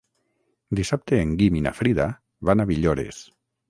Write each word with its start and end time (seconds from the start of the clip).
Dissabte 0.79 1.21
en 1.25 1.37
Guim 1.43 1.61
i 1.61 1.63
na 1.69 1.77
Frida 1.83 2.11
van 2.53 2.69
a 2.69 2.71
Villores. 2.77 3.27